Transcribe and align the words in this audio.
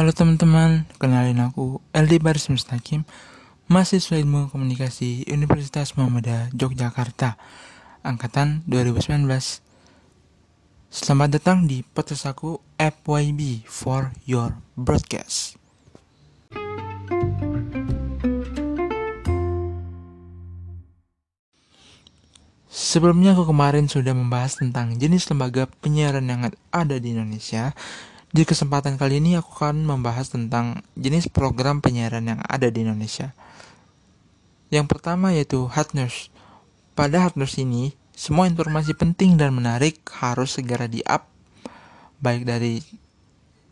Halo 0.00 0.16
teman-teman, 0.16 0.88
kenalin 0.96 1.44
aku 1.44 1.76
LD 1.92 2.24
Baris 2.24 2.48
Mustaqim, 2.48 3.04
mahasiswa 3.68 4.16
ilmu 4.16 4.48
komunikasi 4.48 5.28
Universitas 5.28 5.92
Muhammadiyah 5.92 6.56
Yogyakarta, 6.56 7.36
angkatan 8.00 8.64
2019. 8.64 9.28
Selamat 10.88 11.36
datang 11.36 11.68
di 11.68 11.84
podcast 11.84 12.32
aku 12.32 12.64
FYB 12.80 13.68
for 13.68 14.16
your 14.24 14.56
broadcast. 14.72 15.60
Sebelumnya 22.72 23.36
aku 23.36 23.52
kemarin 23.52 23.84
sudah 23.84 24.16
membahas 24.16 24.56
tentang 24.56 24.96
jenis 24.96 25.28
lembaga 25.28 25.68
penyiaran 25.84 26.24
yang 26.24 26.48
ada 26.72 26.96
di 26.96 27.12
Indonesia 27.12 27.76
di 28.30 28.46
kesempatan 28.46 28.94
kali 28.94 29.18
ini 29.18 29.34
aku 29.34 29.50
akan 29.58 29.82
membahas 29.82 30.30
tentang 30.30 30.86
jenis 30.94 31.26
program 31.26 31.82
penyiaran 31.82 32.26
yang 32.30 32.40
ada 32.46 32.70
di 32.70 32.86
Indonesia. 32.86 33.34
Yang 34.70 34.86
pertama 34.86 35.34
yaitu 35.34 35.66
Hot 35.66 35.90
News. 35.98 36.30
Pada 36.94 37.26
Hot 37.26 37.34
News 37.34 37.58
ini, 37.58 37.98
semua 38.14 38.46
informasi 38.46 38.94
penting 38.94 39.34
dan 39.34 39.50
menarik 39.50 39.98
harus 40.14 40.54
segera 40.54 40.86
di-up 40.86 41.30
baik 42.20 42.44
dari 42.44 42.84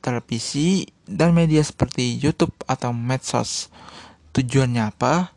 televisi 0.00 0.88
dan 1.04 1.36
media 1.36 1.60
seperti 1.60 2.16
YouTube 2.16 2.56
atau 2.64 2.90
medsos. 2.90 3.68
Tujuannya 4.32 4.88
apa? 4.88 5.36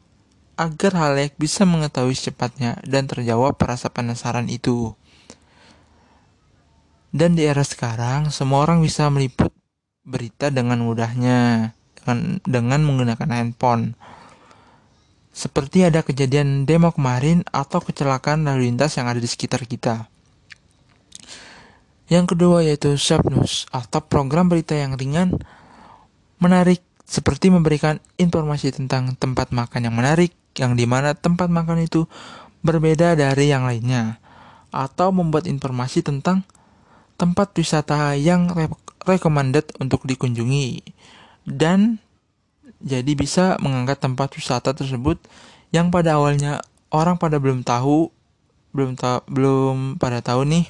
Agar 0.56 0.96
halayak 0.96 1.36
bisa 1.36 1.68
mengetahui 1.68 2.16
secepatnya 2.16 2.80
dan 2.88 3.06
terjawab 3.06 3.60
rasa 3.60 3.92
penasaran 3.92 4.48
itu. 4.48 4.96
Dan 7.14 7.38
di 7.38 7.46
era 7.46 7.62
sekarang, 7.62 8.34
semua 8.34 8.66
orang 8.66 8.82
bisa 8.82 9.06
meliput 9.14 9.54
berita 10.02 10.50
dengan 10.50 10.82
mudahnya 10.82 11.72
dengan, 12.04 12.42
dengan 12.44 12.82
menggunakan 12.84 13.30
handphone. 13.30 13.94
Seperti 15.34 15.86
ada 15.86 16.02
kejadian 16.02 16.66
demo 16.66 16.90
kemarin 16.90 17.46
atau 17.50 17.82
kecelakaan 17.82 18.46
lalu 18.46 18.70
lintas 18.70 18.98
yang 18.98 19.06
ada 19.10 19.18
di 19.18 19.30
sekitar 19.30 19.66
kita. 19.66 20.10
Yang 22.12 22.36
kedua 22.36 22.62
yaitu 22.62 22.94
Shop 23.00 23.26
News 23.30 23.66
atau 23.70 24.04
program 24.04 24.52
berita 24.52 24.74
yang 24.74 24.94
ringan, 24.94 25.38
menarik, 26.38 26.84
seperti 27.06 27.50
memberikan 27.50 27.98
informasi 28.18 28.76
tentang 28.76 29.14
tempat 29.18 29.50
makan 29.50 29.90
yang 29.90 29.96
menarik, 29.96 30.36
yang 30.60 30.78
di 30.78 30.86
mana 30.86 31.18
tempat 31.18 31.50
makan 31.50 31.82
itu 31.82 32.06
berbeda 32.62 33.18
dari 33.18 33.50
yang 33.50 33.66
lainnya, 33.66 34.22
atau 34.70 35.10
membuat 35.10 35.50
informasi 35.50 36.06
tentang 36.06 36.46
tempat 37.20 37.54
wisata 37.56 38.18
yang 38.18 38.50
re 38.52 38.70
recommended 39.04 39.68
untuk 39.84 40.08
dikunjungi 40.08 40.82
dan 41.44 42.00
jadi 42.80 43.12
bisa 43.16 43.60
mengangkat 43.60 44.00
tempat 44.00 44.32
wisata 44.36 44.72
tersebut 44.72 45.20
yang 45.76 45.92
pada 45.92 46.16
awalnya 46.16 46.64
orang 46.88 47.20
pada 47.20 47.40
belum 47.40 47.68
tahu 47.68 48.12
belum 48.72 48.96
tahu 48.96 49.20
belum 49.28 49.76
pada 50.00 50.24
tahu 50.24 50.48
nih 50.48 50.66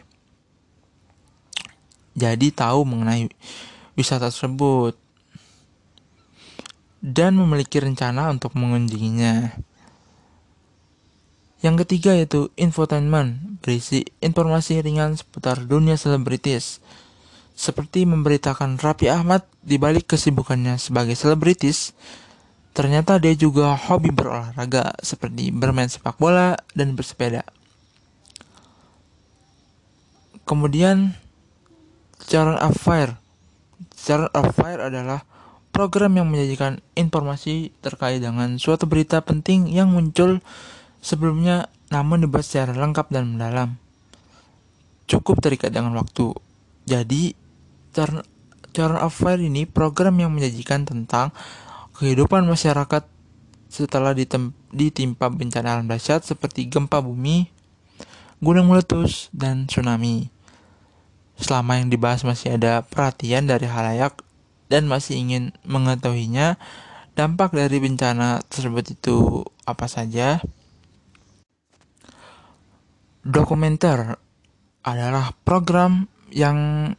jadi 2.14 2.48
tahu 2.54 2.86
mengenai 2.86 3.30
wisata 3.98 4.30
tersebut 4.34 4.98
dan 7.04 7.36
memiliki 7.36 7.84
rencana 7.84 8.32
untuk 8.32 8.56
mengunjunginya. 8.56 9.60
Yang 11.64 11.88
ketiga 11.88 12.12
yaitu 12.12 12.52
infotainment, 12.60 13.40
berisi 13.64 14.04
informasi 14.20 14.84
ringan 14.84 15.16
seputar 15.16 15.64
dunia 15.64 15.96
selebritis. 15.96 16.84
Seperti 17.56 18.04
memberitakan 18.04 18.76
Raffi 18.84 19.08
Ahmad 19.08 19.48
di 19.64 19.80
balik 19.80 20.12
kesibukannya 20.12 20.76
sebagai 20.76 21.16
selebritis, 21.16 21.96
ternyata 22.76 23.16
dia 23.16 23.32
juga 23.32 23.72
hobi 23.80 24.12
berolahraga 24.12 24.92
seperti 25.00 25.56
bermain 25.56 25.88
sepak 25.88 26.20
bola 26.20 26.60
dan 26.76 27.00
bersepeda. 27.00 27.48
Kemudian, 30.44 31.16
Channel 32.28 32.60
Affair. 32.60 33.16
Channel 33.96 34.28
Affair 34.36 34.84
adalah 34.84 35.24
program 35.72 36.20
yang 36.20 36.28
menyajikan 36.28 36.84
informasi 37.00 37.72
terkait 37.80 38.20
dengan 38.20 38.60
suatu 38.60 38.84
berita 38.84 39.24
penting 39.24 39.72
yang 39.72 39.96
muncul 39.96 40.44
sebelumnya 41.04 41.68
namun 41.92 42.24
dibahas 42.24 42.48
secara 42.48 42.72
lengkap 42.74 43.12
dan 43.12 43.36
mendalam. 43.36 43.76
Cukup 45.06 45.44
terikat 45.44 45.76
dengan 45.76 45.94
waktu. 46.00 46.32
Jadi, 46.88 47.36
Turn, 47.92 48.24
Turn 48.72 48.96
Affair 48.98 49.38
ini 49.44 49.68
program 49.68 50.18
yang 50.18 50.32
menyajikan 50.32 50.88
tentang 50.88 51.36
kehidupan 52.00 52.48
masyarakat 52.48 53.06
setelah 53.70 54.16
ditem, 54.16 54.56
ditimpa 54.74 55.30
bencana 55.30 55.78
alam 55.78 55.86
dahsyat 55.86 56.26
seperti 56.26 56.66
gempa 56.72 57.04
bumi, 57.04 57.52
gunung 58.42 58.72
meletus, 58.72 59.30
dan 59.36 59.70
tsunami. 59.70 60.34
Selama 61.38 61.82
yang 61.82 61.90
dibahas 61.90 62.22
masih 62.22 62.58
ada 62.58 62.86
perhatian 62.86 63.50
dari 63.50 63.66
halayak 63.66 64.18
dan 64.70 64.86
masih 64.86 65.18
ingin 65.18 65.54
mengetahuinya, 65.66 66.62
dampak 67.18 67.54
dari 67.54 67.78
bencana 67.82 68.46
tersebut 68.46 68.94
itu 68.94 69.46
apa 69.66 69.90
saja, 69.90 70.42
Dokumenter 73.24 74.20
adalah 74.84 75.32
program 75.48 76.12
yang 76.28 76.92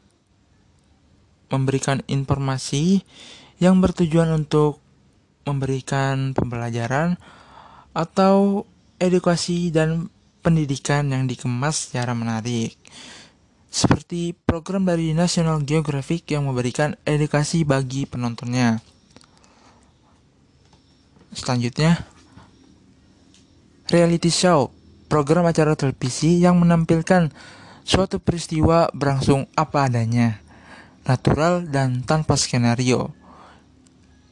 memberikan 1.52 2.00
informasi 2.08 3.04
yang 3.60 3.84
bertujuan 3.84 4.32
untuk 4.32 4.80
memberikan 5.44 6.32
pembelajaran 6.32 7.20
atau 7.92 8.64
edukasi 8.96 9.68
dan 9.68 10.08
pendidikan 10.40 11.12
yang 11.12 11.28
dikemas 11.28 11.92
secara 11.92 12.16
menarik. 12.16 12.72
Seperti 13.68 14.32
program 14.32 14.88
dari 14.88 15.12
National 15.12 15.60
Geographic 15.60 16.24
yang 16.32 16.48
memberikan 16.48 16.96
edukasi 17.04 17.68
bagi 17.68 18.08
penontonnya. 18.08 18.80
Selanjutnya, 21.36 22.00
reality 23.92 24.32
show 24.32 24.83
program 25.14 25.46
acara 25.46 25.78
televisi 25.78 26.42
yang 26.42 26.58
menampilkan 26.58 27.30
suatu 27.86 28.18
peristiwa 28.18 28.90
berlangsung 28.90 29.46
apa 29.54 29.86
adanya, 29.86 30.42
natural 31.06 31.70
dan 31.70 32.02
tanpa 32.02 32.34
skenario. 32.34 33.14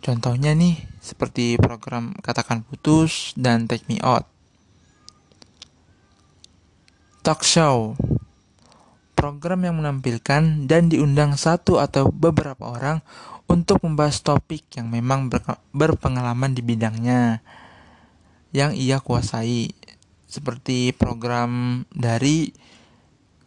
Contohnya 0.02 0.58
nih, 0.58 0.82
seperti 0.98 1.54
program 1.54 2.18
Katakan 2.18 2.66
Putus 2.66 3.30
dan 3.38 3.70
Take 3.70 3.86
Me 3.86 4.02
Out. 4.02 4.26
Talk 7.22 7.46
Show 7.46 7.94
Program 9.14 9.62
yang 9.62 9.78
menampilkan 9.78 10.66
dan 10.66 10.90
diundang 10.90 11.38
satu 11.38 11.78
atau 11.78 12.10
beberapa 12.10 12.74
orang 12.74 13.06
untuk 13.46 13.86
membahas 13.86 14.18
topik 14.18 14.66
yang 14.74 14.90
memang 14.90 15.30
berpengalaman 15.70 16.58
di 16.58 16.66
bidangnya 16.66 17.38
yang 18.50 18.74
ia 18.74 18.98
kuasai 18.98 19.70
seperti 20.32 20.96
program 20.96 21.84
dari 21.92 22.48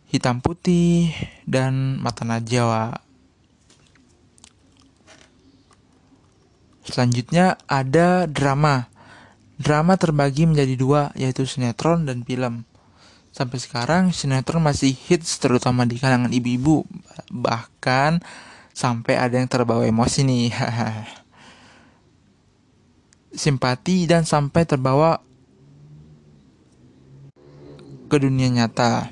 Hitam 0.05 0.37
Putih 0.37 1.09
dan 1.49 1.97
Mata 1.97 2.21
Najwa. 2.21 2.93
Selanjutnya 6.85 7.57
ada 7.65 8.29
drama. 8.29 8.85
Drama 9.57 9.97
terbagi 9.97 10.45
menjadi 10.45 10.77
dua, 10.77 11.09
yaitu 11.17 11.49
sinetron 11.49 12.05
dan 12.05 12.21
film. 12.21 12.69
Sampai 13.33 13.57
sekarang 13.57 14.13
sinetron 14.13 14.61
masih 14.61 14.93
hits 14.93 15.41
terutama 15.41 15.89
di 15.89 15.97
kalangan 15.97 16.29
ibu-ibu. 16.29 16.85
Bahkan 17.33 18.21
sampai 18.77 19.17
ada 19.17 19.41
yang 19.41 19.49
terbawa 19.49 19.89
emosi 19.89 20.21
nih. 20.21 20.53
Simpati 23.41 24.05
dan 24.05 24.23
sampai 24.23 24.69
terbawa 24.69 25.25
ke 28.15 28.23
dunia 28.23 28.47
nyata. 28.47 29.11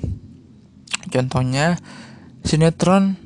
Contohnya, 1.12 1.76
sinetron 2.40 3.20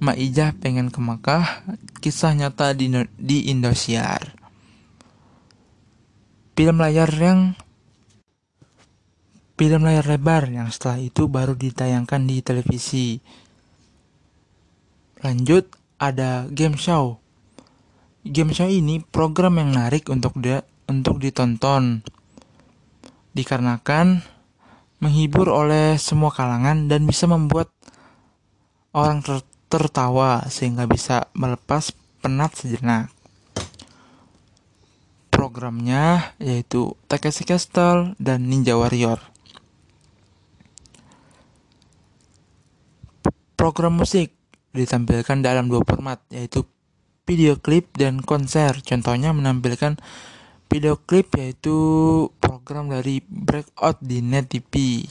Maijah 0.00 0.56
pengen 0.56 0.88
ke 0.88 0.96
Makkah, 0.96 1.68
kisah 2.00 2.32
nyata 2.32 2.72
di, 2.72 2.88
di 3.20 3.52
Indosiar. 3.52 4.32
Film 6.56 6.80
layar 6.80 7.12
yang 7.12 7.52
film 9.60 9.84
layar 9.84 10.08
lebar 10.08 10.48
yang 10.48 10.72
setelah 10.72 11.04
itu 11.04 11.28
baru 11.28 11.52
ditayangkan 11.52 12.24
di 12.24 12.40
televisi. 12.40 13.20
Lanjut, 15.20 15.68
ada 16.00 16.48
game 16.48 16.80
show. 16.80 17.20
Game 18.24 18.56
show 18.56 18.70
ini 18.72 19.04
program 19.04 19.60
yang 19.60 19.76
menarik 19.76 20.08
untuk 20.08 20.32
dia 20.40 20.64
untuk 20.88 21.20
ditonton. 21.20 22.00
Dikarenakan 23.36 24.37
menghibur 24.98 25.46
oleh 25.46 25.94
semua 25.98 26.34
kalangan 26.34 26.90
dan 26.90 27.06
bisa 27.06 27.30
membuat 27.30 27.70
orang 28.94 29.22
ter 29.22 29.42
tertawa 29.68 30.48
sehingga 30.48 30.88
bisa 30.88 31.28
melepas 31.36 31.92
penat 32.24 32.56
sejenak. 32.56 33.12
Programnya 35.28 36.34
yaitu 36.42 36.96
Takeshi 37.06 37.44
Castle 37.46 38.18
dan 38.18 38.48
Ninja 38.48 38.74
Warrior. 38.74 39.20
Program 43.54 43.94
musik 43.94 44.34
ditampilkan 44.72 45.44
dalam 45.44 45.68
dua 45.68 45.84
format 45.84 46.18
yaitu 46.32 46.64
video 47.28 47.60
klip 47.60 47.92
dan 47.94 48.24
konser. 48.24 48.80
Contohnya 48.80 49.36
menampilkan 49.36 50.00
video 50.68 51.00
klip 51.00 51.32
yaitu 51.40 51.74
program 52.38 52.92
dari 52.92 53.24
Breakout 53.24 54.04
di 54.04 54.20
Net 54.20 54.52
TV. 54.52 55.04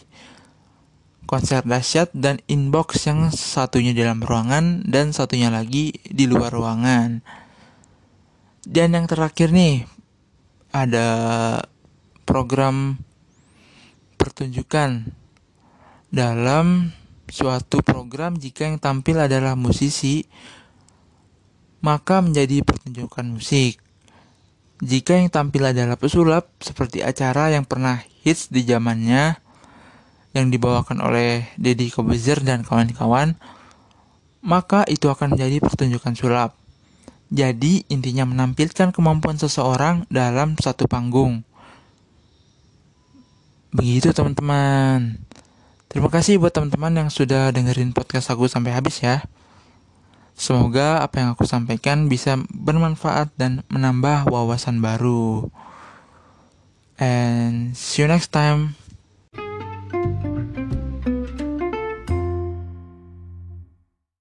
Konser 1.27 1.65
dahsyat 1.67 2.15
dan 2.15 2.39
inbox 2.47 3.03
yang 3.03 3.27
satunya 3.35 3.91
dalam 3.91 4.23
ruangan 4.23 4.87
dan 4.87 5.11
satunya 5.11 5.51
lagi 5.51 5.91
di 6.07 6.23
luar 6.23 6.55
ruangan. 6.55 7.19
Dan 8.63 8.95
yang 8.95 9.11
terakhir 9.11 9.51
nih 9.51 9.83
ada 10.71 11.07
program 12.23 12.95
pertunjukan 14.15 15.11
dalam 16.07 16.95
suatu 17.27 17.83
program 17.83 18.39
jika 18.39 18.63
yang 18.63 18.79
tampil 18.79 19.19
adalah 19.19 19.59
musisi 19.59 20.23
maka 21.83 22.23
menjadi 22.23 22.63
pertunjukan 22.63 23.25
musik. 23.27 23.86
Jika 24.77 25.17
yang 25.17 25.33
tampil 25.33 25.73
adalah 25.73 25.97
pesulap, 25.97 26.53
seperti 26.61 27.01
acara 27.01 27.49
yang 27.49 27.65
pernah 27.65 28.05
hits 28.21 28.53
di 28.53 28.61
zamannya, 28.61 29.41
yang 30.37 30.53
dibawakan 30.53 31.01
oleh 31.01 31.49
Deddy 31.57 31.89
Kobuzer 31.89 32.45
dan 32.45 32.61
kawan-kawan, 32.61 33.33
maka 34.45 34.85
itu 34.85 35.09
akan 35.09 35.33
menjadi 35.33 35.57
pertunjukan 35.65 36.13
sulap. 36.13 36.53
Jadi, 37.33 37.89
intinya 37.89 38.29
menampilkan 38.29 38.93
kemampuan 38.93 39.41
seseorang 39.41 40.05
dalam 40.13 40.53
satu 40.61 40.85
panggung. 40.85 41.41
Begitu 43.73 44.13
teman-teman. 44.13 45.19
Terima 45.89 46.07
kasih 46.13 46.37
buat 46.37 46.53
teman-teman 46.53 46.93
yang 46.93 47.09
sudah 47.09 47.49
dengerin 47.49 47.91
podcast 47.91 48.29
aku 48.29 48.45
sampai 48.45 48.77
habis 48.77 49.01
ya. 49.01 49.25
Semoga 50.37 51.01
apa 51.01 51.17
yang 51.17 51.33
aku 51.33 51.49
sampaikan 51.49 52.05
bisa 52.05 52.37
bermanfaat 52.53 53.33
dan 53.41 53.65
menambah 53.73 54.29
wawasan 54.29 54.85
baru. 54.85 55.49
And 57.01 57.73
see 57.73 58.05
you 58.05 58.07
next 58.07 58.29
time. 58.29 58.77